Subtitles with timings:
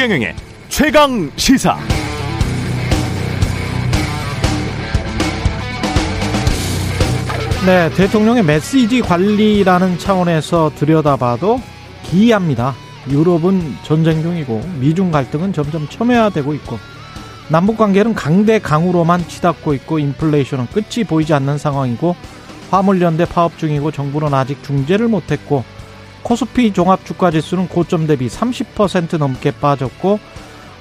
[0.00, 0.34] 최경영의
[0.70, 1.76] 최강 시사.
[7.66, 11.60] 네, 대통령의 메시지 관리라는 차원에서 들여다봐도
[12.04, 12.74] 기이합니다.
[13.10, 16.78] 유럽은 전쟁 중이고 미중 갈등은 점점 첨예화되고 있고
[17.50, 22.16] 남북 관계는 강대강으로만 치닫고 있고 인플레이션은 끝이 보이지 않는 상황이고
[22.70, 25.62] 화물연대 파업 중이고 정부는 아직 중재를 못했고
[26.22, 30.18] 코스피 종합 주가 지수는 고점 대비 30% 넘게 빠졌고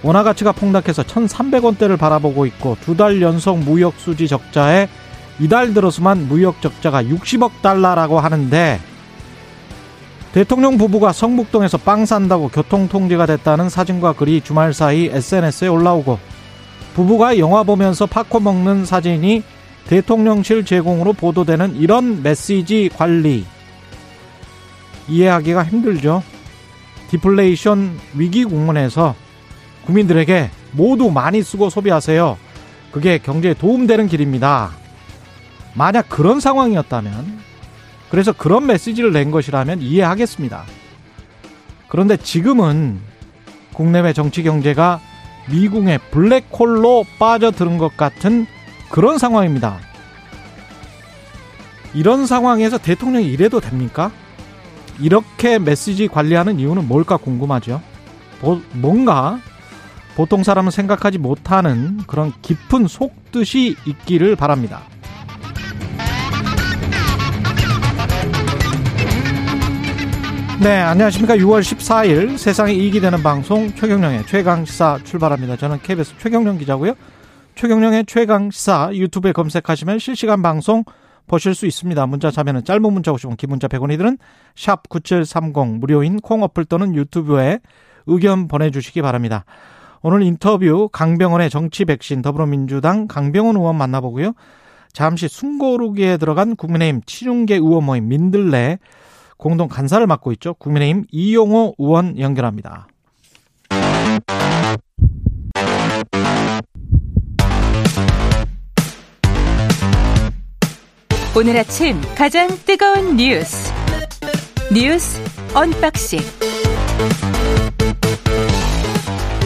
[0.03, 4.88] 원화 가치가 폭락해서 1,300원대를 바라보고 있고 두 달 연속 무역 수지 적자에
[5.39, 8.80] 이달 들어서만 무역 적자가 60억 달러라고 하는데
[10.33, 16.19] 대통령 부부가 성북동에서 빵 산다고 교통 통제가 됐다는 사진과 글이 주말 사이 SNS에 올라오고
[16.94, 19.44] 부부가 영화 보면서 팝콘 먹는 사진이
[19.88, 23.45] 대통령실 제공으로 보도되는 이런 메시지 관리
[25.09, 26.23] 이해하기가 힘들죠.
[27.09, 29.16] 디플레이션 위기 국면에서
[29.85, 32.38] 국민들에게 모두 많이 쓰고 소비하세요.
[32.91, 34.71] 그게 경제에 도움되는 길입니다.
[35.73, 37.39] 만약 그런 상황이었다면,
[38.09, 40.63] 그래서 그런 메시지를 낸 것이라면 이해하겠습니다.
[41.88, 42.99] 그런데 지금은
[43.73, 44.99] 국내외 정치 경제가
[45.49, 48.45] 미국의 블랙홀로 빠져드는 것 같은
[48.89, 49.79] 그런 상황입니다.
[51.94, 54.11] 이런 상황에서 대통령이 이래도 됩니까?
[55.02, 57.81] 이렇게 메시지 관리하는 이유는 뭘까 궁금하죠.
[58.73, 59.39] 뭔가
[60.16, 64.81] 보통 사람은 생각하지 못하는 그런 깊은 속뜻이 있기를 바랍니다.
[70.61, 71.38] 네, 안녕하십니까.
[71.38, 75.56] 6월 14일 세상에 이익이 되는 방송 최경령의 최강시사 출발합니다.
[75.56, 76.95] 저는 KBS 최경령 기자고요.
[77.56, 80.84] 최경령의 최강시사 유튜브에 검색하시면 실시간 방송
[81.30, 82.05] 보실 수 있습니다.
[82.08, 84.17] 문자 자면은 짧은 문자 50원, 긴 문자 100원이 드는
[84.55, 87.59] 샵9730 무료인 콩 어플 또는 유튜브에
[88.07, 89.45] 의견 보내주시기 바랍니다.
[90.01, 94.34] 오늘 인터뷰 강병원의 정치 백신 더불어민주당 강병원 의원 만나보고요.
[94.91, 98.79] 잠시 숨고르기에 들어간 국민의힘 친윤계 의원 모임 민들레
[99.38, 100.56] 공동 간사를 맡고 있죠.
[100.56, 102.88] 국민의힘 이용호 의원 연결합니다.
[111.39, 113.72] 오늘 아침 가장 뜨거운 뉴스
[114.73, 115.22] 뉴스
[115.56, 116.19] unboxing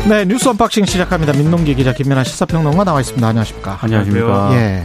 [0.09, 1.33] 네 뉴스 unboxing 시작합니다.
[1.33, 3.27] 민동기 기자 김민아 시사평론가 나와 있습니다.
[3.27, 3.77] 안녕하십니까?
[3.79, 4.49] 안녕하십니까?
[4.55, 4.83] 예.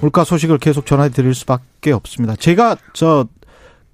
[0.00, 2.34] 물가 소식을 계속 전해 드릴 수밖에 없습니다.
[2.34, 3.26] 제가 저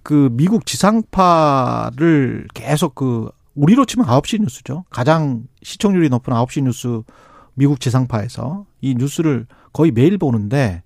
[0.09, 4.85] 그 미국 지상파를 계속 그 우리로 치면 9시 뉴스죠.
[4.89, 7.03] 가장 시청률이 높은 9시 뉴스
[7.53, 10.83] 미국 지상파에서 이 뉴스를 거의 매일 보는데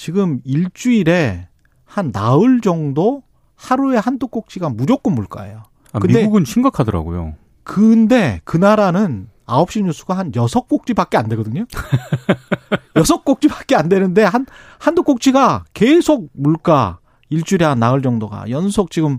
[0.00, 1.46] 지금 일주일에
[1.84, 3.22] 한 나흘 정도
[3.54, 5.64] 하루에 한두 꼭지가 무조건 물가예요.
[5.92, 7.34] 아, 근데 미국은 심각하더라고요.
[7.64, 11.66] 근데 그 나라는 9시 뉴스가 한 6꼭지밖에 안 되거든요.
[12.96, 14.46] 6꼭지밖에 안 되는데 한
[14.78, 19.18] 한두 꼭지가 계속 물가 일주일에 한 나흘 정도가 연속 지금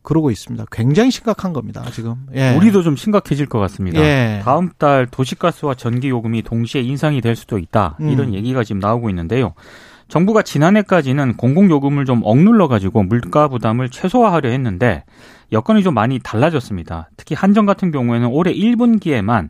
[0.00, 0.64] 그러고 있습니다.
[0.72, 2.26] 굉장히 심각한 겁니다, 지금.
[2.34, 2.56] 예.
[2.56, 4.00] 우리도 좀 심각해질 것 같습니다.
[4.00, 4.40] 예.
[4.42, 7.98] 다음 달 도시가스와 전기 요금이 동시에 인상이 될 수도 있다.
[8.00, 8.08] 음.
[8.08, 9.52] 이런 얘기가 지금 나오고 있는데요.
[10.08, 15.04] 정부가 지난해까지는 공공요금을 좀 억눌러 가지고 물가 부담을 최소화하려 했는데
[15.52, 17.10] 여건이 좀 많이 달라졌습니다.
[17.16, 19.48] 특히 한정 같은 경우에는 올해 1분기에만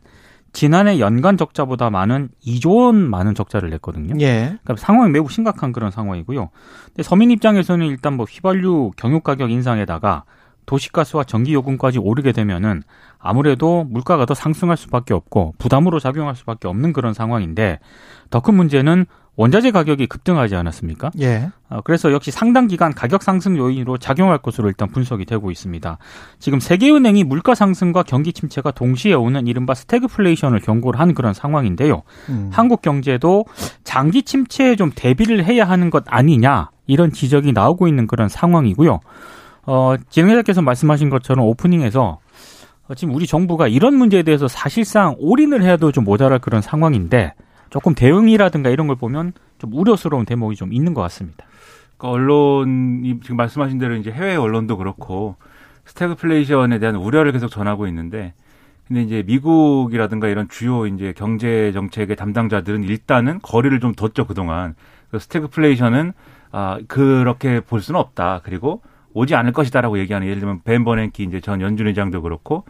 [0.53, 4.15] 지난해 연간 적자보다 많은 2조 원 많은 적자를 냈거든요.
[4.21, 4.57] 예.
[4.63, 6.49] 그러니까 상황이 매우 심각한 그런 상황이고요.
[6.85, 10.23] 근데 서민 입장에서는 일단 뭐 휘발유 경유 가격 인상에다가
[10.65, 12.83] 도시가스와 전기 요금까지 오르게 되면은
[13.19, 17.79] 아무래도 물가가 더 상승할 수밖에 없고 부담으로 작용할 수밖에 없는 그런 상황인데
[18.29, 19.05] 더 큰 문제는
[19.37, 21.11] 원자재 가격이 급등하지 않았습니까?
[21.19, 21.49] 예.
[21.69, 25.97] 어, 그래서 역시 상당 기간 가격 상승 요인으로 작용할 것으로 일단 분석이 되고 있습니다.
[26.39, 32.03] 지금 세계은행이 물가 상승과 경기 침체가 동시에 오는 이른바 스태그플레이션을 경고를 한 그런 상황인데요.
[32.29, 32.49] 음.
[32.53, 33.45] 한국 경제도
[33.83, 38.99] 장기 침체에 좀 대비를 해야 하는 것 아니냐 이런 지적이 나오고 있는 그런 상황이고요.
[39.67, 42.19] 어, 진행자께서 말씀하신 것처럼 오프닝에서
[42.87, 47.33] 어, 지금 우리 정부가 이런 문제에 대해서 사실상 올인을 해도 좀 모자랄 그런 상황인데
[47.75, 51.45] 조금 대응이라든가 이런 걸 보면 좀 우려스러운 대목이 좀 있는 것 같습니다.
[51.97, 55.35] 그러니까 언론이 지금 말씀하신 대로 이제 해외 언론도 그렇고
[55.83, 58.33] 스태그플레이션에 대한 우려를 계속 전하고 있는데
[58.87, 64.75] 근데 이제 미국이라든가 이런 주요 이제 경제 정책의 담당자들은 일단은 거리를 좀 뒀죠 그동안.
[65.11, 66.13] 그 스태그플레이션은
[66.53, 68.39] 아 그렇게 볼 수는 없다.
[68.45, 72.63] 그리고 오지 않을 것이다라고 얘기하는 예를 들면 벤 버냉키 이제 전 연준 의장도 그렇고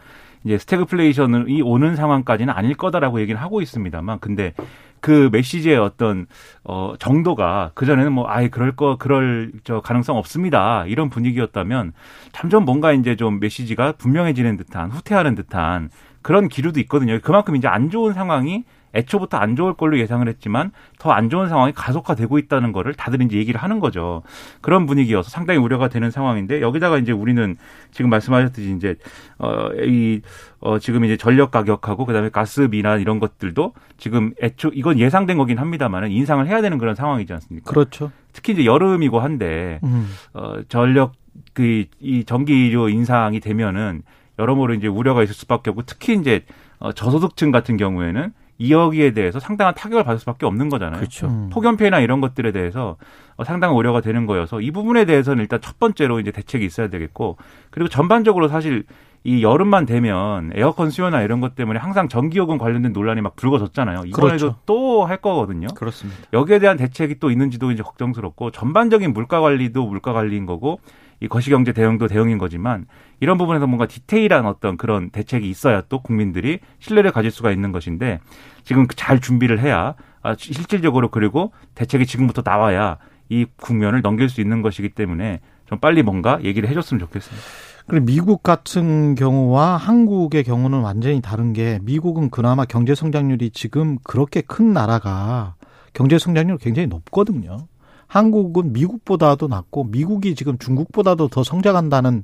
[0.45, 4.53] 이제 스태그플레이션이 오는 상황까지는 아닐 거다라고 얘기를 하고 있습니다만 근데
[5.01, 6.27] 그 메시지의 어떤
[6.63, 11.93] 어 정도가 그 전에는 뭐 아예 그럴 거 그럴 저 가능성 없습니다 이런 분위기였다면
[12.31, 15.89] 점점 뭔가 이제 좀 메시지가 분명해지는 듯한 후퇴하는 듯한
[16.21, 17.19] 그런 기류도 있거든요.
[17.21, 18.63] 그만큼 이제 안 좋은 상황이
[18.95, 23.37] 애초부터 안 좋을 걸로 예상을 했지만 더 안 좋은 상황이 가속화되고 있다는 거를 다들 이제
[23.37, 24.21] 얘기를 하는 거죠.
[24.61, 27.55] 그런 분위기여서 상당히 우려가 되는 상황인데 여기다가 이제 우리는
[27.91, 28.95] 지금 말씀하셨듯이 이제
[29.37, 30.21] 어이
[30.59, 35.57] 어 지금 이제 전력 가격하고 그다음에 가스 비난 이런 것들도 지금 애초 이건 예상된 거긴
[35.59, 37.69] 합니다만은 인상을 해야 되는 그런 상황이지 않습니까?
[37.69, 38.11] 그렇죠.
[38.33, 40.07] 특히 이제 여름이고 한데 음.
[40.33, 41.13] 어 전력
[41.53, 44.03] 그 이 전기료 인상이 되면은
[44.39, 46.43] 여러모로 이제 우려가 있을 수밖에 없고 특히 이제
[46.79, 50.99] 어 저소득층 같은 경우에는 이 여기에 대해서 상당한 타격을 받을 수밖에 없는 거잖아요.
[50.99, 51.27] 그렇죠.
[51.27, 51.49] 음.
[51.51, 52.97] 폭염 피해나 이런 것들에 대해서
[53.35, 57.37] 어, 상당한 우려가 되는 거여서 이 부분에 대해서는 일단 첫 번째로 이제 대책이 있어야 되겠고
[57.69, 58.85] 그리고 전반적으로 사실
[59.25, 64.03] 이 여름만 되면 에어컨 수요나 이런 것 때문에 항상 전기요금 관련된 논란이 막 불거졌잖아요.
[64.05, 64.55] 이번에도 그렇죠.
[64.67, 65.67] 또할 거거든요.
[65.75, 66.21] 그렇습니다.
[66.31, 70.79] 여기에 대한 대책이 또 있는지도 이제 걱정스럽고 전반적인 물가 관리도 물가 관리인 거고
[71.25, 72.85] 이 거시경제 대응도 대응인 거지만
[73.19, 78.19] 이런 부분에서 뭔가 디테일한 어떤 그런 대책이 있어야 또 국민들이 신뢰를 가질 수가 있는 것인데
[78.63, 82.97] 지금 잘 준비를 해야 아, 실질적으로 그리고 대책이 지금부터 나와야
[83.29, 87.43] 이 국면을 넘길 수 있는 것이기 때문에 좀 빨리 뭔가 얘기를 해줬으면 좋겠습니다.
[87.87, 94.41] 그리고 미국 같은 경우와 한국의 경우는 완전히 다른 게 미국은 그나마 경제 성장률이 지금 그렇게
[94.41, 95.55] 큰 나라가
[95.93, 97.67] 경제 성장률이 굉장히 높거든요.
[98.07, 102.23] 한국은 미국보다도 낮고 미국이 지금 중국보다도 더 성장한다는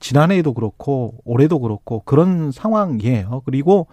[0.00, 3.42] 지난해에도 그렇고 올해도 그렇고 그런 상황이에요.
[3.44, 3.86] 그리고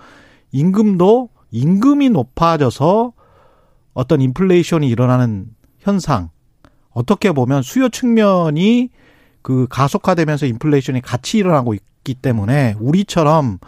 [0.51, 3.13] 임금도 임금이 높아져서
[3.93, 5.47] 어떤 인플레이션이 일어나는
[5.79, 6.29] 현상
[6.91, 8.89] 어떻게 보면 수요 측면이
[9.41, 13.59] 그 가속화되면서 인플레이션이 같이 일어나고 있기 때문에 우리처럼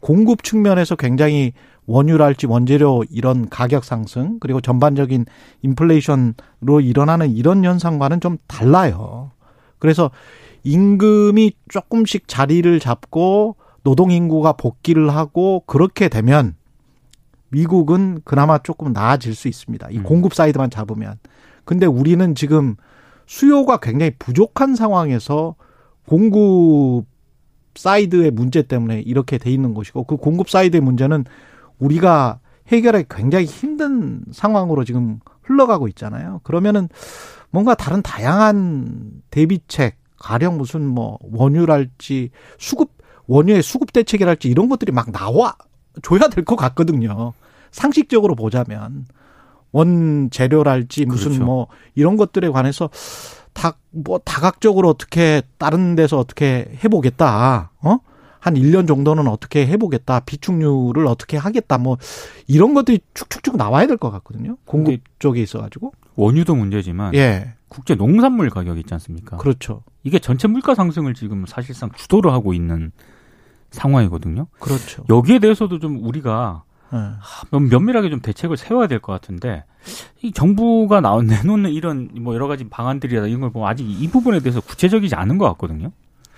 [0.00, 1.52] 공급 측면에서 굉장히
[1.90, 5.26] 원유랄지 원재료 이런 가격 상승 그리고 전반적인
[5.62, 9.32] 인플레이션으로 일어나는 이런 현상과는 좀 달라요.
[9.78, 10.10] 그래서
[10.62, 16.54] 임금이 조금씩 자리를 잡고 노동 인구가 복귀를 하고 그렇게 되면
[17.48, 19.90] 미국은 그나마 조금 나아질 수 있습니다.
[19.90, 20.02] 이 음.
[20.04, 21.18] 공급 사이드만 잡으면.
[21.64, 22.76] 근데 우리는 지금
[23.26, 25.56] 수요가 굉장히 부족한 상황에서
[26.06, 27.06] 공급
[27.74, 31.24] 사이드의 문제 때문에 이렇게 돼 있는 것이고 그 공급 사이드의 문제는
[31.80, 32.38] 우리가
[32.68, 36.40] 해결하기 굉장히 힘든 상황으로 지금 흘러가고 있잖아요.
[36.44, 36.88] 그러면은
[37.50, 42.90] 뭔가 다른 다양한 대비책, 가령 무슨 뭐 원유랄지 수급
[43.26, 45.54] 원유의 수급 대책이랄지 이런 것들이 막 나와
[46.02, 47.32] 줘야 될 것 같거든요.
[47.72, 49.06] 상식적으로 보자면
[49.72, 51.44] 원 재료랄지 무슨 그렇죠.
[51.44, 52.90] 뭐 이런 것들에 관해서
[53.52, 57.72] 다 뭐 다각적으로 어떻게 다른 데서 어떻게 해보겠다.
[57.82, 57.98] 어?
[58.40, 60.20] 한 1년 정도는 어떻게 해보겠다.
[60.20, 61.78] 비축률을 어떻게 하겠다.
[61.78, 61.98] 뭐
[62.48, 64.56] 이런 것들이 축축축 나와야 될 것 같거든요.
[64.64, 65.92] 공급 쪽에 있어가지고.
[66.16, 67.54] 원유도 문제지만 예.
[67.68, 69.36] 국제 농산물 가격 있지 않습니까?
[69.36, 69.82] 그렇죠.
[70.02, 72.90] 이게 전체 물가 상승을 지금 사실상 주도를 하고 있는
[73.70, 74.46] 상황이거든요.
[74.58, 75.04] 그렇죠.
[75.08, 77.58] 여기에 대해서도 좀 우리가 네.
[77.68, 79.64] 면밀하게 좀 대책을 세워야 될 것 같은데
[80.22, 84.40] 이 정부가 나온 내놓는 이런 뭐 여러 가지 방안들이나 이런 걸 보면 아직 이 부분에
[84.40, 85.92] 대해서 구체적이지 않은 것 같거든요.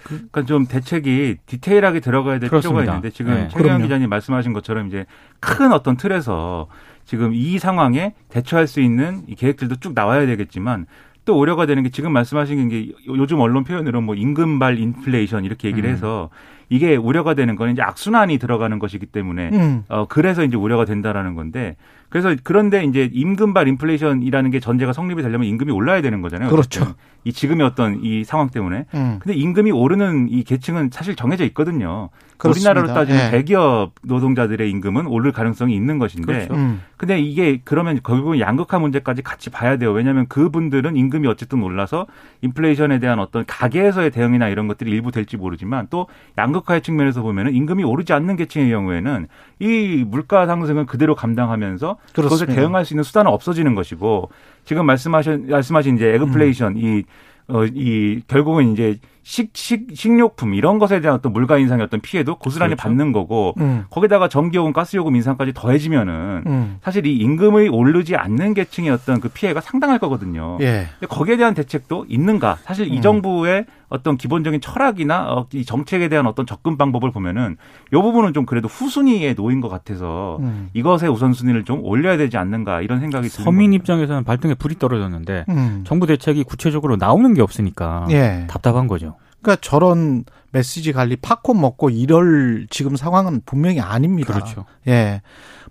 [0.04, 2.80] 그러니까 좀 대책이 디테일하게 들어가야 될 그렇습니다.
[2.80, 3.48] 필요가 있는데 지금 네.
[3.48, 5.06] 최경 기자님 말씀하신 것처럼 이제
[5.40, 6.68] 큰 어떤 틀에서
[7.04, 10.86] 지금 이 상황에 대처할 수 있는 이 계획들도 쭉 나와야 되겠지만
[11.24, 15.88] 또 우려가 되는 게 지금 말씀하신 게 요즘 언론 표현으로 뭐 임금발 인플레이션 이렇게 얘기를
[15.88, 15.94] 음.
[15.94, 16.30] 해서
[16.68, 19.84] 이게 우려가 되는 건 이제 악순환이 들어가는 것이기 때문에 음.
[19.88, 21.76] 어 그래서 이제 우려가 된다라는 건데
[22.08, 26.50] 그래서 그런데 이제 임금발 인플레이션이라는 게 전제가 성립이 되려면 임금이 올라야 되는 거잖아요.
[26.50, 26.94] 그렇죠.
[27.24, 28.86] 이 지금의 어떤 이 상황 때문에.
[28.94, 29.18] 음.
[29.20, 32.10] 근데 임금이 오르는 이 계층은 사실 정해져 있거든요.
[32.42, 32.72] 그렇습니다.
[32.72, 33.30] 우리나라로 따지면 네.
[33.30, 36.26] 대기업 노동자들의 임금은 오를 가능성이 있는 것인데.
[36.26, 36.54] 그렇죠.
[36.54, 36.82] 음.
[36.96, 39.92] 근데 이게 그러면 결국은 양극화 문제까지 같이 봐야 돼요.
[39.92, 42.06] 왜냐하면 그분들은 임금이 어쨌든 올라서
[42.40, 47.84] 인플레이션에 대한 어떤 가계에서의 대응이나 이런 것들이 일부 될지 모르지만 또 양극화의 측면에서 보면은 임금이
[47.84, 49.28] 오르지 않는 계층의 경우에는
[49.60, 52.22] 이 물가 상승은 그대로 감당하면서 그렇습니다.
[52.22, 54.30] 그것을 대응할 수 있는 수단은 없어지는 것이고
[54.64, 56.78] 지금 말씀하신 말씀하신 이제 애그플레이션 음.
[56.78, 57.04] 이
[57.48, 62.36] 어, 이, 결국은 이제 식, 식, 식료품 이런 것에 대한 어떤 물가 인상의 어떤 피해도
[62.36, 62.82] 고스란히 그렇죠.
[62.82, 63.84] 받는 거고 음.
[63.90, 66.78] 거기다가 전기요금, 가스요금 인상까지 더해지면은 음.
[66.82, 70.58] 사실 이 임금이 오르지 않는 계층의 어떤 그 피해가 상당할 거거든요.
[70.60, 70.88] 예.
[70.98, 72.58] 근데 거기에 대한 대책도 있는가?
[72.64, 73.02] 사실 이 음.
[73.02, 77.58] 정부의 어떤 기본적인 철학이나 어, 이 정책에 대한 어떤 접근 방법을 보면은
[77.92, 80.70] 이 부분은 좀 그래도 후순위에 놓인 것 같아서 음.
[80.72, 83.44] 이것의 우선순위를 좀 올려야 되지 않는가 이런 생각이 듭니다.
[83.44, 85.84] 서민 입장에서는 발등에 불이 떨어졌는데 음.
[85.86, 88.46] 정부 대책이 구체적으로 나오는 게 없으니까 예.
[88.48, 89.11] 답답한 거죠.
[89.42, 94.32] 그러니까 저런 메시지 관리 팝콘 먹고 이럴 지금 상황은 분명히 아닙니다.
[94.32, 94.64] 그렇죠.
[94.86, 95.20] 예.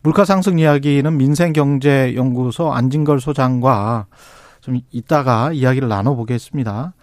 [0.04, 4.08] 물가 상승 이야기는 민생경제연구소 안진걸 소장과
[4.60, 6.94] 좀 이따가 이야기를 나눠보겠습니다.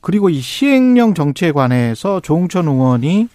[0.00, 3.28] 그리고 이 시행령 정치에 관해서 조홍천 의원이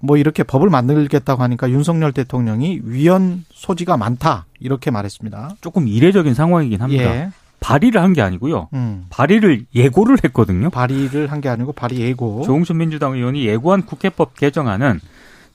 [0.00, 5.56] 뭐 이렇게 법을 만들겠다고 하니까 윤석열 대통령이 위헌 소지가 많다 이렇게 말했습니다.
[5.60, 7.04] 조금 이례적인 상황이긴 합니다.
[7.04, 7.30] 예.
[7.60, 8.68] 발의를 한 게 아니고요.
[8.74, 9.06] 음.
[9.10, 10.70] 발의를 예고를 했거든요.
[10.70, 12.42] 발의를 한 게 아니고 발의 예고.
[12.44, 15.00] 조홍천 민주당 의원이 예고한 국회법 개정안은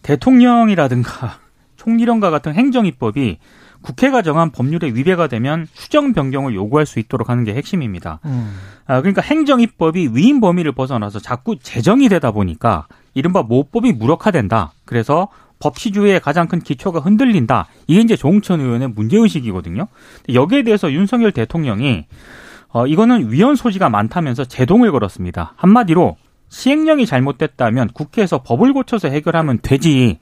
[0.02, 1.38] 대통령이라든가
[1.78, 3.40] 총리령과 같은 행정입법이
[3.82, 8.20] 국회가 정한 법률에 위배가 되면 수정 변경을 요구할 수 있도록 하는 게 핵심입니다.
[8.26, 8.56] 음.
[8.86, 14.72] 아, 그러니까 행정입법이 위임 범위를 벗어나서 자꾸 제정이 되다 보니까 이른바 모법이 무력화된다.
[14.86, 15.28] 그래서
[15.64, 17.68] 법치주의의 가장 큰 기초가 흔들린다.
[17.88, 19.88] 이게 이제 조홍천 의원의 문제의식이거든요.
[20.34, 22.06] 여기에 대해서 윤석열 대통령이
[22.70, 25.54] 어, 이거는 위헌 소지가 많다면서 제동을 걸었습니다.
[25.58, 26.18] 한마디로
[26.50, 30.20] 시행령이 잘못됐다면 국회에서 법을 고쳐서 해결하면 되지.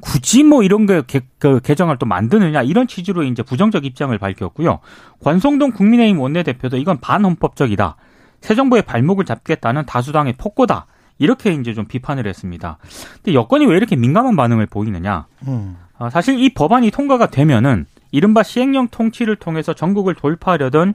[0.00, 4.80] 굳이 뭐 이런 게 개, 그 개정을 또 만드느냐 이런 취지로 이제 부정적 입장을 밝혔고요.
[5.20, 7.96] 관성동 국민의힘 원내대표도 이건 반헌법적이다.
[8.40, 10.86] 새 정부의 발목을 잡겠다는 다수당의 폭거다.
[11.22, 12.78] 이렇게 이제 좀 비판을 했습니다.
[13.16, 15.26] 근데 여건이 왜 이렇게 민감한 반응을 보이느냐?
[15.46, 15.76] 음.
[15.96, 20.94] 아, 사실 이 법안이 통과가 되면은 이른바 시행령 통치를 통해서 전국을 돌파하려던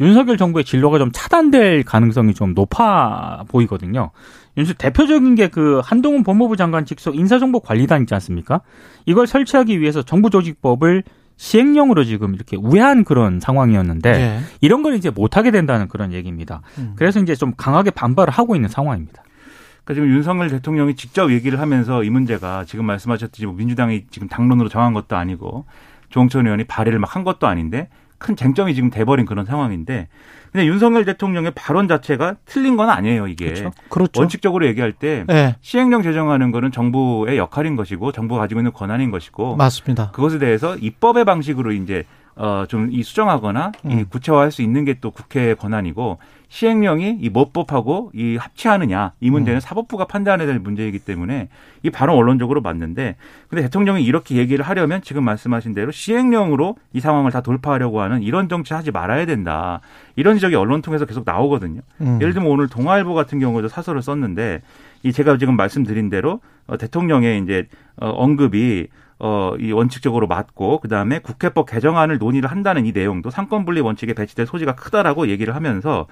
[0.00, 4.10] 윤석열 정부의 진로가 좀 차단될 가능성이 좀 높아 보이거든요.
[4.56, 8.60] 윤수 대표적인 게 그 한동훈 법무부 장관 직속 인사정보관리단 있지 않습니까?
[9.06, 11.02] 이걸 설치하기 위해서 정부 조직법을
[11.36, 14.40] 시행령으로 지금 이렇게 우회한 그런 상황이었는데 네.
[14.60, 16.62] 이런 걸 이제 못하게 된다는 그런 얘기입니다.
[16.78, 16.92] 음.
[16.94, 19.24] 그래서 이제 좀 강하게 반발을 하고 있는 상황입니다.
[19.84, 24.68] 그러니까 지금 윤석열 대통령이 직접 얘기를 하면서 이 문제가 지금 말씀하셨듯이 뭐 민주당이 지금 당론으로
[24.68, 25.66] 정한 것도 아니고
[26.10, 27.88] 조홍천 의원이 발의를 막 한 것도 아닌데
[28.18, 30.08] 큰 쟁점이 지금 돼버린 그런 상황인데
[30.50, 33.70] 근데 윤석열 대통령의 발언 자체가 틀린 건 아니에요 이게 그렇죠.
[33.90, 34.20] 그렇죠.
[34.20, 35.56] 원칙적으로 얘기할 때 네.
[35.60, 40.10] 시행령 제정하는 거는 정부의 역할인 것이고 정부가 가지고 있는 권한인 것이고 맞습니다.
[40.12, 42.04] 그것에 대해서 입법의 방식으로 이제
[42.36, 43.90] 어, 좀 이 수정하거나 음.
[43.90, 46.18] 이 구체화할 수 있는 게 또 국회의 권한이고
[46.54, 49.60] 시행령이 이 모법하고 이 합치하느냐 이 문제는 음.
[49.60, 51.48] 사법부가 판단해야 될 문제이기 때문에
[51.82, 53.16] 이 바로 언론적으로 맞는데
[53.48, 58.48] 근데 대통령이 이렇게 얘기를 하려면 지금 말씀하신 대로 시행령으로 이 상황을 다 돌파하려고 하는 이런
[58.48, 59.80] 정치 하지 말아야 된다
[60.14, 61.80] 이런 지적이 언론 통해서 계속 나오거든요.
[62.00, 62.18] 음.
[62.20, 64.62] 예를 들면 오늘 동아일보 같은 경우도 사설을 썼는데
[65.02, 68.86] 이 제가 지금 말씀드린 대로 어, 대통령의 이제 어, 언급이
[69.18, 74.12] 어, 이 원칙적으로 맞고 그 다음에 국회법 개정안을 논의를 한다는 이 내용도 상권 분리 원칙에
[74.12, 76.06] 배치될 소지가 크다라고 얘기를 하면서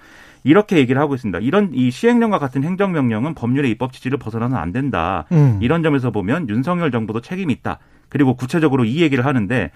[0.44, 1.38] 이렇게 얘기를 하고 있습니다.
[1.40, 5.24] 이런 이 시행령과 같은 행정명령은 법률의 입법 취지를 벗어나면 안 된다.
[5.32, 5.58] 음.
[5.60, 7.78] 이런 점에서 보면 윤석열 정부도 책임이 있다.
[8.08, 9.70] 그리고 구체적으로 이 얘기를 하는데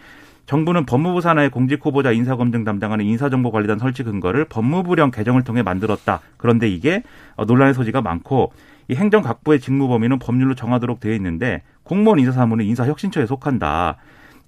[0.46, 6.20] 정부는 법무부 산하의 공직 후보자 인사 검증 담당하는 인사정보관리단 설치 근거를 법무부령 개정을 통해 만들었다.
[6.36, 7.02] 그런데 이게
[7.34, 8.52] 어, 논란의 소지가 많고
[8.88, 13.96] 이 행정 각부의 직무 범위는 법률로 정하도록 되어 있는데 공무원 인사 사무는 인사혁신처에 속한다.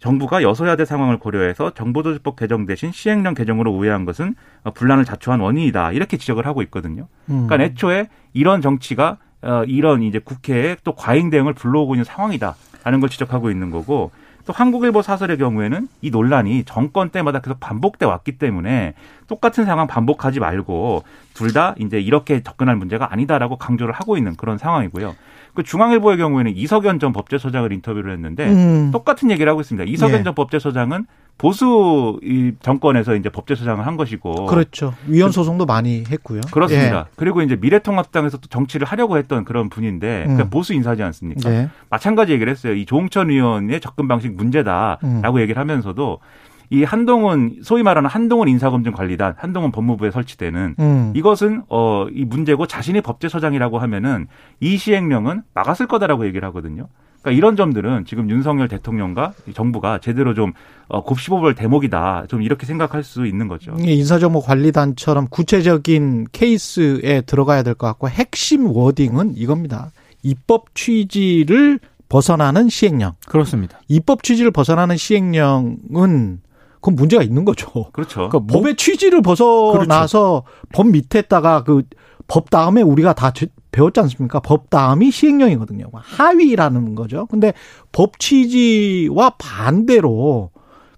[0.00, 4.34] 정부가 여서야대 상황을 고려해서 정보조직법 개정 대신 시행령 개정으로 우회한 것은
[4.74, 5.92] 분란을 자초한 원인이다.
[5.92, 7.08] 이렇게 지적을 하고 있거든요.
[7.30, 7.46] 음.
[7.46, 13.08] 그러니까 애초에 이런 정치가 어, 이런 이제 국회에 또 과잉 대응을 불러오고 있는 상황이다라는 걸
[13.08, 14.10] 지적하고 있는 거고
[14.48, 18.94] 또 한국일보 사설의 경우에는 이 논란이 정권 때마다 계속 반복돼 왔기 때문에
[19.26, 24.56] 똑같은 상황 반복하지 말고 둘 다 이제 이렇게 접근할 문제가 아니다라고 강조를 하고 있는 그런
[24.58, 25.14] 상황이고요.
[25.54, 28.90] 그 중앙일보의 경우에는 이석연 전 법제처장을 인터뷰를 했는데 음.
[28.90, 29.90] 똑같은 얘기를 하고 있습니다.
[29.90, 30.22] 이석연 예.
[30.24, 31.06] 전 법제처장은
[31.38, 34.92] 보수 이 정권에서 이제 법제처장을 한 것이고 그렇죠.
[35.06, 36.40] 위헌 소송도 많이 했고요.
[36.50, 37.06] 그렇습니다.
[37.08, 37.12] 예.
[37.16, 40.34] 그리고 이제 미래통합당에서 또 정치를 하려고 했던 그런 분인데 음.
[40.34, 41.50] 그러니까 보수 인사지 않습니까?
[41.50, 41.70] 예.
[41.90, 42.74] 마찬가지 얘기를 했어요.
[42.74, 45.40] 이 조홍천 의원의 접근 방식 문제다라고 음.
[45.40, 46.20] 얘기를 하면서도
[46.70, 51.12] 이 한동훈 소위 말하는 한동훈 인사검증 관리단 한동훈 법무부에 설치되는 음.
[51.14, 54.26] 이것은 어 이 문제고 자신이 법제처장이라고 하면은
[54.60, 56.86] 이 시행령은 막았을 거다라고 얘기를 하거든요.
[57.20, 60.52] 그러니까 이런 점들은 지금 윤석열 대통령과 정부가 제대로 좀
[60.88, 62.26] 어, 곱씹어볼 대목이다.
[62.28, 63.74] 좀 이렇게 생각할 수 있는 거죠.
[63.78, 69.90] 인사정보 관리단처럼 구체적인 케이스에 들어가야 될 것 같고 핵심 워딩은 이겁니다.
[70.22, 73.14] 입법 취지를 벗어나는 시행령.
[73.26, 73.80] 그렇습니다.
[73.88, 76.40] 입법 취지를 벗어나는 시행령은
[76.76, 77.90] 그건 문제가 있는 거죠.
[77.92, 78.28] 그렇죠.
[78.28, 80.68] 그러니까 법의 취지를 벗어나서 그렇죠.
[80.72, 81.82] 법 밑에다가 그
[82.28, 83.32] 법 다음에 우리가 다
[83.72, 84.38] 배웠지 않습니까?
[84.40, 85.86] 법 다음이 시행령이거든요.
[85.92, 87.26] 하위라는 거죠.
[87.26, 87.54] 근데
[87.90, 90.50] 법 취지와 반대로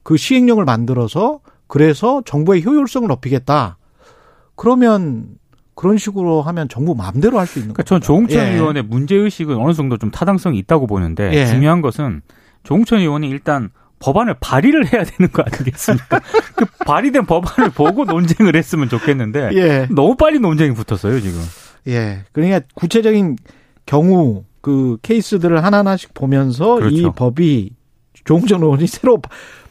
[0.03, 3.79] 그 시행령을 만들어서 그래서 정부의 효율성을 높이겠다.
[4.57, 5.29] 그러면
[5.81, 7.85] 그런 식으로 하면 정부 마음대로 할 수 있는 거죠.
[7.85, 8.55] 그러니까 전 조홍천 예.
[8.55, 11.47] 의원의 문제 의식은 어느 정도 좀 타당성이 있다고 보는데 예.
[11.47, 12.21] 중요한 것은
[12.65, 16.21] 조홍천 의원이 일단 법안을 발의를 해야 되는 거 아니겠습니까?
[16.55, 19.89] 그 발의된 법안을 보고 논쟁을 했으면 좋겠는데 예.
[19.91, 21.41] 너무 빨리 논쟁이 붙었어요 지금.
[21.89, 23.37] 예, 그러니까 구체적인
[23.87, 26.95] 경우 그 케이스들을 하나하나씩 보면서 그렇죠.
[26.95, 27.71] 이 법이
[28.31, 29.21] 조홍천 의원이 새로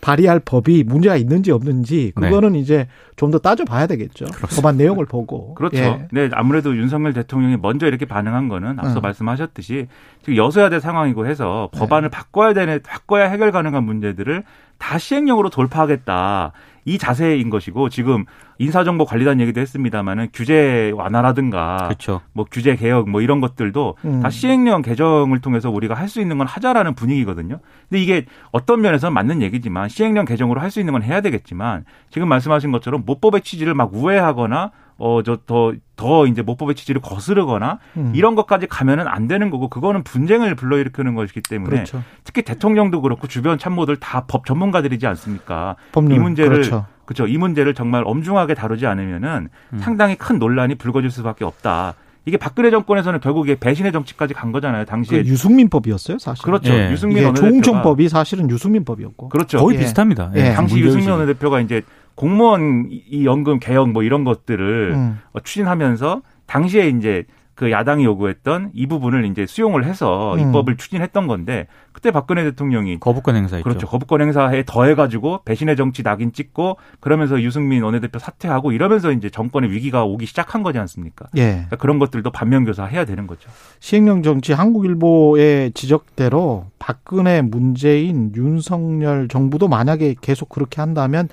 [0.02, 2.30] 발의할 법이 문제가 있는지 없는지 네.
[2.30, 2.60] 그거는 네.
[2.60, 4.26] 이제 좀 더 따져봐야 되겠죠.
[4.26, 4.56] 그렇습니다.
[4.56, 5.54] 법안 내용을 보고.
[5.54, 5.78] 그렇죠.
[5.78, 6.08] 예.
[6.12, 9.02] 네, 아무래도 윤석열 대통령이 먼저 이렇게 반응한 거는 앞서 음.
[9.04, 9.88] 말씀하셨듯이
[10.24, 12.18] 지금 여소야대 상황이고 해서 법안을 네.
[12.18, 14.44] 바꿔야 되는 바꿔야 해결 가능한 문제들을
[14.80, 16.54] 다 시행령으로 돌파하겠다.
[16.86, 18.26] 이 자세인 것이고 지금
[18.60, 22.22] 인사정보관리단 얘기도 했습니다마는 규제 완화라든가 그렇죠.
[22.34, 24.20] 뭐 규제 개혁 뭐 이런 것들도 음.
[24.22, 27.60] 다 시행령 개정을 통해서 우리가 할 수 있는 건 하자라는 분위기거든요.
[27.88, 32.28] 근데 이게 어떤 면에서 맞는 얘기지만 시행령 개정으로 할 수 있는 건 해야 되겠지만 지금
[32.28, 38.12] 말씀하신 것처럼 모법의 취지를 막 우회하거나 어, 저, 더, 더 이제 모법의 취지를 거스르거나 음.
[38.16, 42.04] 이런 것까지 가면은 안 되는 거고 그거는 분쟁을 불러일으키는 것이기 때문에 그렇죠.
[42.24, 45.76] 특히 대통령도 그렇고 주변 참모들 다 법 전문가들이지 않습니까?
[45.94, 46.86] 법률, 이 문제를 그렇죠.
[47.10, 47.26] 그렇죠.
[47.26, 49.80] 이 문제를 정말 엄중하게 다루지 않으면은 음.
[49.80, 51.96] 상당히 큰 논란이 불거질 수밖에 없다.
[52.26, 54.86] 이게 박근혜 정권에서는 결국 이 배신의 정치까지 간 거잖아요.
[54.86, 56.46] 당시에 그 유승민법이었어요, 사실.
[56.46, 56.72] 그렇죠.
[56.72, 56.92] 예.
[56.92, 59.30] 유승민 원내대표가 법이 사실은 유승민법이었고.
[59.30, 59.58] 그렇죠.
[59.58, 59.80] 거의 예.
[59.80, 60.32] 비슷합니다.
[60.36, 60.54] 예.
[60.54, 61.82] 당시 유승민 원내대표가 이제
[62.14, 65.20] 공무원 이 연금 개혁 뭐 이런 것들을 음.
[65.44, 67.24] 추진하면서 당시에 이제
[67.60, 70.40] 그 야당이 요구했던 이 부분을 이제 수용을 해서 음.
[70.40, 73.66] 입법을 추진했던 건데 그때 박근혜 대통령이 거부권 행사했죠.
[73.66, 73.86] 그렇죠.
[73.86, 79.72] 거부권 행사에 더해 가지고 배신의 정치 낙인 찍고 그러면서 유승민 원내대표 사퇴하고 이러면서 이제 정권의
[79.72, 81.28] 위기가 오기 시작한 거지 않습니까?
[81.36, 81.50] 예.
[81.50, 83.50] 그러니까 그런 것들도 반면교사 해야 되는 거죠.
[83.82, 91.28] 시행령 정치 한국일보의 지적대로 박근혜 문재인 윤석열 정부도 만약에 계속 그렇게 한다면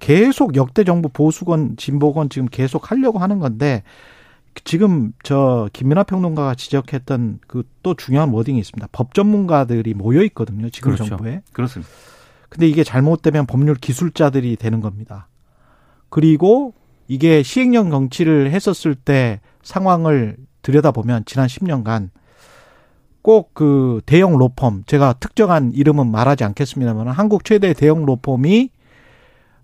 [0.00, 3.82] 계속 역대 정부 보수건 진보건 지금 계속 하려고 하는 건데
[4.64, 8.88] 지금 저 김민하 평론가가 지적했던 그 또 중요한 워딩이 있습니다.
[8.92, 10.70] 법 전문가들이 모여 있거든요.
[10.70, 11.08] 지금 그렇죠.
[11.08, 11.42] 정부에.
[11.52, 11.90] 그렇습니다.
[12.48, 15.28] 근데 이게 잘못되면 법률 기술자들이 되는 겁니다.
[16.08, 16.74] 그리고
[17.08, 22.10] 이게 시행령 정치를 했었을 때 상황을 들여다보면 지난 10년간
[23.22, 28.70] 꼭 그 대형 로펌 제가 특정한 이름은 말하지 않겠습니다만 한국 최대 대형 로펌이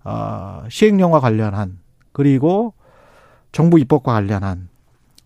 [0.05, 1.79] 어 시행령과 관련한
[2.13, 2.73] 그리고
[3.51, 4.69] 정부 입법과 관련한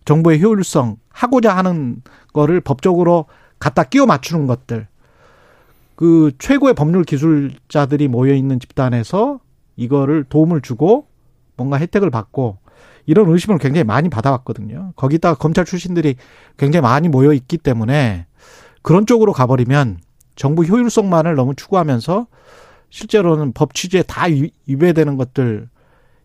[0.04, 2.02] 정부의 효율성 하고자 하는
[2.32, 3.26] 거를 법적으로
[3.58, 4.86] 갖다 끼워 맞추는 것들
[5.96, 9.40] 그 최고의 법률 기술자들이 모여 있는 집단에서
[9.76, 11.06] 이거를 도움을 주고
[11.56, 12.58] 뭔가 혜택을 받고
[13.06, 14.92] 이런 의심을 굉장히 많이 받아왔거든요.
[14.96, 16.16] 거기다가 검찰 출신들이
[16.56, 18.26] 굉장히 많이 모여 있기 때문에
[18.82, 19.98] 그런 쪽으로 가버리면
[20.36, 22.26] 정부 효율성만을 너무 추구하면서
[22.90, 24.26] 실제로는 법 취지에 다
[24.66, 25.68] 위배되는 것들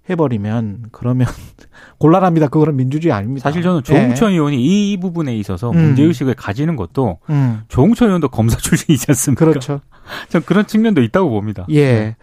[0.10, 1.28] 해버리면 그러면
[2.00, 2.48] 곤란합니다.
[2.48, 3.50] 그거는 민주주의 아닙니다.
[3.50, 4.34] 사실 저는 조홍천 네.
[4.36, 4.58] 의원이
[4.92, 5.78] 이 부분에 있어서 음.
[5.78, 7.62] 문제의식을 가지는 것도 음.
[7.68, 9.46] 조홍천 의원도 검사 출신이지 않습니까?
[9.46, 9.82] 그렇죠.
[10.30, 11.66] 전 그런 측면도 있다고 봅니다.
[11.70, 11.86] 예.
[11.94, 12.16] 네.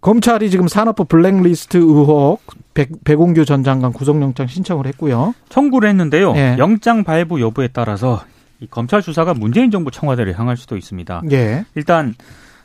[0.00, 2.42] 검찰이 지금 산업부 블랙리스트 의혹
[2.74, 5.34] 백, 백운규 전 장관 구속영장 신청을 했고요.
[5.48, 6.34] 청구를 했는데요.
[6.36, 6.56] 예.
[6.58, 8.22] 영장 발부 여부에 따라서
[8.60, 11.22] 이 검찰 수사가 문재인 정부 청와대를 향할 수도 있습니다.
[11.32, 11.64] 예.
[11.74, 12.14] 일단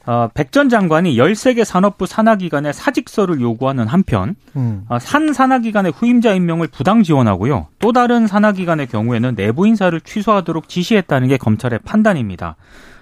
[0.09, 4.83] 어, 백전 장관이 13개 산업부 산하기관에 사직서를 요구하는 한편 음.
[4.89, 7.67] 어, 산 산하기관의 후임자 임명을 부당 지원하고요.
[7.77, 12.55] 또 다른 산하기관의 경우에는 내부 인사를 취소하도록 지시했다는 게 검찰의 판단입니다.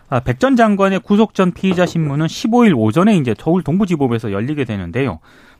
[0.09, 5.19] 아, 백전 장관의 구속 전 피의자 신문은 15일 오전에 이제 서울 동부지법에서 열리게 되는데요.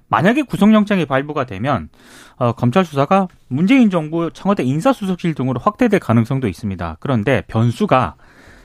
[0.09, 1.87] 만약에 구속영장이 발부가 되면
[2.35, 6.97] 어, 검찰 수사가 문재인 정부 청와대 인사수석실 등으로 확대될 가능성도 있습니다.
[6.99, 8.15] 그런데 변수가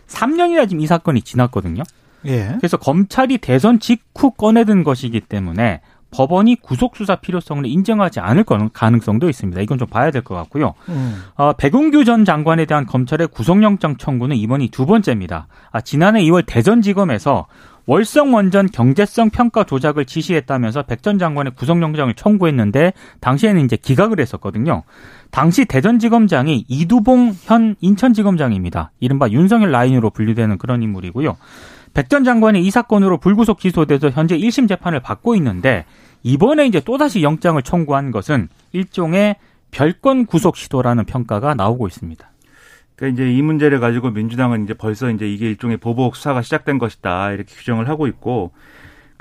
[0.09, 1.85] 3년이나 지금 이 사건이 지났거든요.
[2.27, 2.55] 예.
[2.59, 5.81] 그래서 검찰이 대선 직후 꺼내든 것이기 때문에
[6.11, 9.63] 법원이 구속 수사 필요성을 인정하지 않을 가능성도 있습니다.
[9.63, 10.75] 이건 좀 봐야 될 것 같고요.
[10.91, 11.23] 음.
[11.37, 15.47] 어, 백운규 전 장관에 대한 검찰의 구속영장 청구는 이번이 두 번째입니다.
[15.71, 17.47] 아, 지난해 2월 대전지검에서
[17.87, 24.83] 월성 원전 경제성 평가 조작을 지시했다면서 백 전 장관의 구속영장을 청구했는데 당시에는 이제 기각을 했었거든요.
[25.31, 28.93] 당시 대전지검장이 이두봉 현 인천지검장입니다.
[29.01, 31.37] 이른바 윤석열 라인으로 분류되는 그런 인물이고요.
[31.95, 35.85] 백 전 장관이 이 사건으로 불구속 기소돼서 현재 1심 재판을 받고 있는데
[36.23, 39.37] 이번에 이제 또다시 영장을 청구한 것은 일종의
[39.71, 42.31] 별건 구속 시도라는 평가가 나오고 있습니다.
[42.97, 47.33] 그러니까 이제 이 문제를 가지고 민주당은 이제 벌써 이제 이게 일종의 보복 수사가 시작된 것이다
[47.33, 48.53] 이렇게 규정을 하고 있고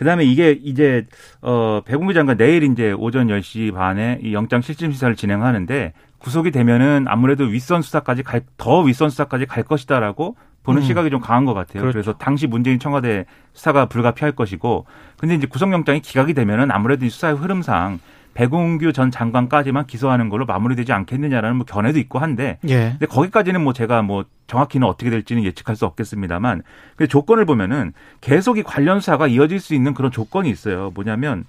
[0.01, 1.05] 그다음에 이게 이제
[1.43, 7.05] 어 배공부 장관 내일 이제 오전 10시 반에 이 영장 실질 심사를 진행하는데 구속이 되면은
[7.07, 10.83] 아무래도 윗선 수사까지 갈 더 윗선 수사까지 갈 것이다라고 보는 음.
[10.83, 11.81] 시각이 좀 강한 것 같아요.
[11.81, 11.93] 그렇죠.
[11.93, 14.85] 그래서 당시 문재인 청와대 수사가 불가피할 것이고,
[15.17, 17.99] 근데 이제 구속영장이 기각이 되면은 아무래도 수사의 흐름상
[18.33, 22.91] 백운규 전 장관까지만 기소하는 걸로 마무리되지 않겠느냐라는 뭐 견해도 있고 한데, 예.
[22.91, 26.63] 근데 거기까지는 뭐 제가 뭐 정확히는 어떻게 될지는 예측할 수 없겠습니다만,
[26.95, 30.91] 그 조건을 보면은 계속 이 관련 수사가 이어질 수 있는 그런 조건이 있어요.
[30.93, 31.45] 뭐냐면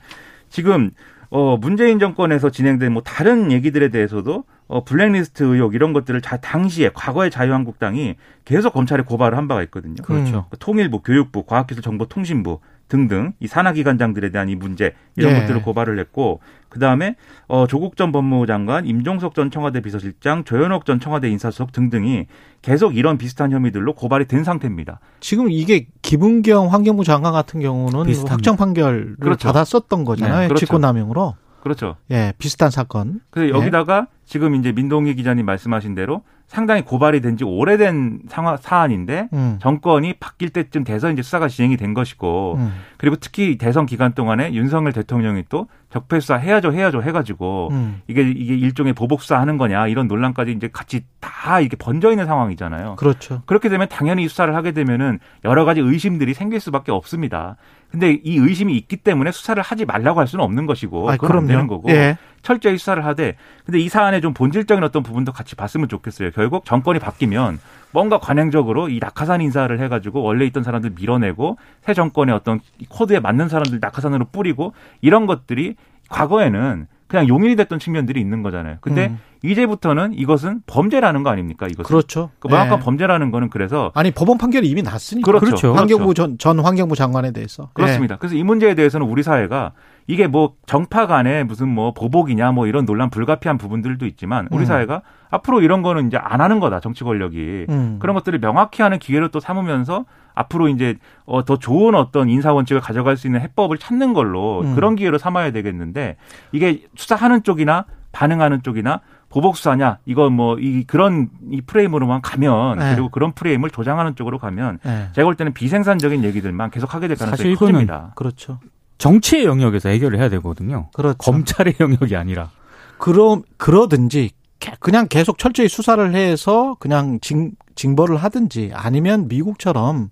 [0.50, 0.90] 지금
[1.30, 6.92] 어 문재인 정권에서 진행된 뭐 다른 얘기들에 대해서도 어, 블랙리스트 의혹 이런 것들을 자, 당시에
[6.94, 8.16] 과거의 자유한국당이
[8.46, 9.96] 계속 검찰에 고발을 한 바가 있거든요.
[10.02, 10.46] 그렇죠.
[10.50, 10.56] 음.
[10.58, 12.58] 통일부, 교육부, 과학기술정보통신부
[12.92, 15.40] 등등 이 산하기관장들에 대한 이 문제 이런 네.
[15.40, 17.16] 것들을 고발을 했고 그 다음에
[17.48, 22.26] 어, 조국 전 법무부 장관, 임종석 전 청와대 비서실장, 조현옥 전 청와대 인사수석 등등이
[22.60, 25.00] 계속 이런 비슷한 혐의들로 고발이 된 상태입니다.
[25.20, 28.34] 지금 이게 김은경 환경부 장관 같은 경우는 비슷합니다.
[28.34, 29.48] 확정 판결을 그렇죠.
[29.48, 30.40] 받았었던 거잖아요.
[30.40, 30.66] 네, 그렇죠.
[30.66, 31.34] 직권남용으로.
[31.62, 31.96] 그렇죠.
[32.10, 33.20] 예, 비슷한 사건.
[33.30, 34.16] 그래서 여기다가 예.
[34.26, 39.58] 지금 이제 민동희 기자님 말씀하신 대로 상당히 고발이 된 지 오래된 상황 사안인데 음.
[39.62, 42.74] 정권이 바뀔 때쯤 돼서 이제 수사가 진행이 된 것이고 음.
[42.98, 48.02] 그리고 특히 대선 기간 동안에 윤석열 대통령이 또 적폐 수사 해야죠 해야죠 해가지고 음.
[48.06, 52.96] 이게 이게 일종의 보복 수사하는 거냐 이런 논란까지 이제 같이 다 이렇게 번져 있는 상황이잖아요.
[52.96, 53.40] 그렇죠.
[53.46, 57.56] 그렇게 되면 당연히 수사를 하게 되면은 여러 가지 의심들이 생길 수밖에 없습니다.
[57.92, 61.46] 근데 이 의심이 있기 때문에 수사를 하지 말라고 할 수는 없는 것이고 아, 그건 안
[61.46, 62.16] 되는 거고 예.
[62.40, 66.30] 철저히 수사를 하되 근데 이 사안의 좀 본질적인 어떤 부분도 같이 봤으면 좋겠어요.
[66.30, 67.60] 결국 정권이 바뀌면
[67.92, 73.48] 뭔가 관행적으로 이 낙하산 인사를 해가지고 원래 있던 사람들 밀어내고 새 정권의 어떤 코드에 맞는
[73.48, 75.76] 사람들 낙하산으로 뿌리고 이런 것들이
[76.08, 78.78] 과거에는 그냥 용인이 됐던 측면들이 있는 거잖아요.
[78.80, 79.18] 근데 음.
[79.42, 81.66] 이제부터는 이것은 범죄라는 거 아닙니까?
[81.66, 82.30] 이것은 그렇죠.
[82.38, 82.84] 그 명확한 네.
[82.84, 85.44] 범죄라는 거는 그래서 아니 법원 판결이 이미 났으니까 그렇죠.
[85.44, 85.74] 그렇죠.
[85.74, 88.14] 환경부 전, 전 환경부 장관에 대해서 그렇습니다.
[88.14, 88.18] 네.
[88.18, 89.72] 그래서 이 문제에 대해서는 우리 사회가
[90.06, 94.66] 이게 뭐 정파 간에 무슨 뭐 보복이냐 뭐 이런 논란 불가피한 부분들도 있지만 우리 음.
[94.66, 97.96] 사회가 앞으로 이런 거는 이제 안 하는 거다 정치 권력이 음.
[98.00, 102.80] 그런 것들을 명확히 하는 기회를 또 삼으면서 앞으로 이제 어, 더 좋은 어떤 인사 원칙을
[102.80, 104.74] 가져갈 수 있는 해법을 찾는 걸로 음.
[104.74, 106.16] 그런 기회로 삼아야 되겠는데
[106.52, 112.92] 이게 수사하는 쪽이나 반응하는 쪽이나 보복 수사냐 이거 뭐 이 그런 이 프레임으로만 가면 네.
[112.92, 115.08] 그리고 그런 프레임을 조장하는 쪽으로 가면 네.
[115.12, 118.12] 제가 볼 때는 비생산적인 얘기들만 계속 하게 될 가능성이 커집니다.
[118.14, 118.58] 그렇죠.
[119.02, 120.88] 정치의 영역에서 해결을 해야 되거든요.
[120.94, 121.18] 그렇죠.
[121.18, 122.50] 검찰의 영역이 아니라.
[122.98, 124.30] 그럼 그러든지
[124.78, 130.10] 그냥 계속 철저히 수사를 해서 그냥 징, 징벌을 하든지 아니면 미국처럼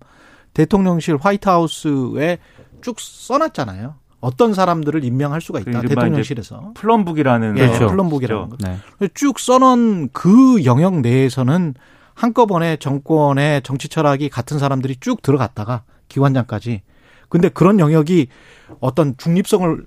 [0.54, 2.38] 대통령실 화이트하우스에
[2.80, 3.94] 쭉 써놨잖아요.
[4.18, 5.82] 어떤 사람들을 임명할 수가 있다.
[5.82, 6.72] 대통령실에서.
[6.74, 7.86] Plum Book이라는 예, 그렇죠.
[7.86, 8.56] Plum Book이라는 거.
[8.58, 9.08] 네.
[9.14, 11.74] 쭉 써놓은 그 영역 내에서는
[12.14, 16.82] 한꺼번에 정권의 정치 철학이 같은 사람들이 쭉 들어갔다가 기관장까지.
[17.30, 18.28] 근데 그런 영역이
[18.80, 19.86] 어떤 중립성을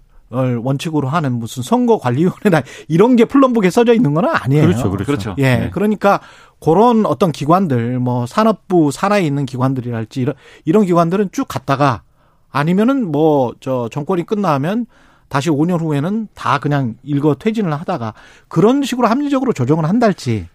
[0.63, 4.63] 원칙으로 하는 무슨 선거관리위원회나 이런 게 플럼북에 써져 있는 건 아니에요.
[4.63, 5.05] 그렇죠, 그렇죠.
[5.05, 5.35] 그렇죠.
[5.37, 5.69] 예, 네.
[5.71, 6.21] 그러니까
[6.59, 10.33] 그런 어떤 기관들, 뭐 산업부 산하에 있는 기관들이랄지 이런
[10.65, 12.01] 이런 기관들은 쭉 갔다가
[12.49, 14.87] 아니면은 뭐 저 정권이 끝나면
[15.27, 18.13] 다시 5년 후에는 다 그냥 일거 퇴진을 하다가
[18.47, 20.47] 그런 식으로 합리적으로 조정을 한달지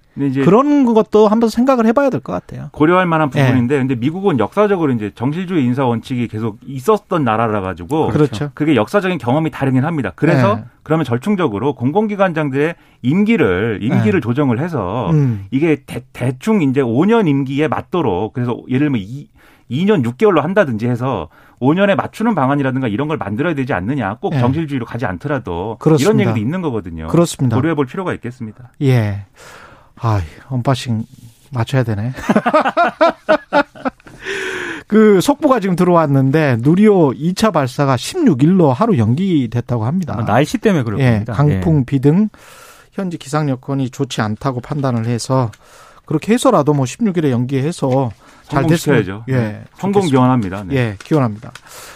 [0.44, 2.71] 그런 것도 한번 생각을 해봐야 될 것 같아요.
[2.73, 3.81] 고려할 만한 부분인데, 네.
[3.81, 8.51] 근데 미국은 역사적으로 이제 정실주의 인사 원칙이 계속 있었던 나라라 가지고, 그렇죠.
[8.55, 10.12] 그게 역사적인 경험이 다르긴 합니다.
[10.16, 10.64] 그래서 네.
[10.83, 14.21] 그러면 절충적으로 공공기관장들의 임기를 임기를 네.
[14.21, 15.47] 조정을 해서 음.
[15.53, 19.29] 이게 대, 충 이제 5년 임기에 맞도록 그래서 예를 들면 이
[19.71, 21.29] 2년 6개월로 한다든지 해서
[21.61, 24.16] 5년에 맞추는 방안이라든가 이런 걸 만들어야 되지 않느냐.
[24.21, 24.40] 꼭 예.
[24.40, 26.11] 정실주의로 가지 않더라도 그렇습니다.
[26.11, 27.07] 이런 얘기도 있는 거거든요.
[27.09, 27.55] 그렇습니다.
[27.57, 28.73] 고려해 볼 필요가 있겠습니다.
[28.83, 29.27] 예.
[30.01, 31.05] 아, unboxing
[31.51, 32.13] 맞춰야 되네.
[34.87, 40.15] 그 속보가 지금 들어왔는데 누리호 2차 발사가 16일로 하루 연기됐다고 합니다.
[40.19, 41.25] 아, 날씨 때문에 그럴 예.
[41.27, 41.85] 강풍, 예.
[41.85, 42.31] 비 등
[42.93, 45.51] 현지 기상 여건이 좋지 않다고 판단을 해서
[46.07, 48.11] 그렇게 해서라도 뭐 16일에 연기해서
[48.49, 49.25] 잘 됐어야죠.
[49.29, 49.37] 예.
[49.37, 49.65] 네.
[49.77, 50.65] 성공 기원합니다.
[50.65, 50.77] 네.
[50.77, 51.53] 예, 기원합니다.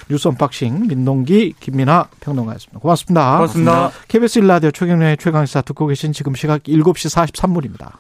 [0.09, 2.79] 뉴스 unboxing 민동기 김민아 평론가였습니다.
[2.79, 3.37] 고맙습니다.
[3.37, 3.91] 고맙습니다.
[4.09, 7.93] KBS 1라디오 최경영의 최강시사 듣고 계신 지금 시각 7시 43분입니다.